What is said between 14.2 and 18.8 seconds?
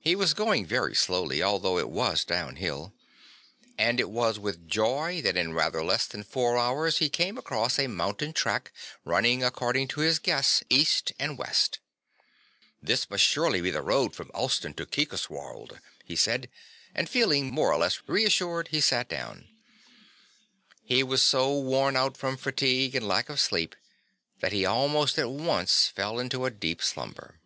Alston to Kirkoswald," he said, and feeling more or less reassured he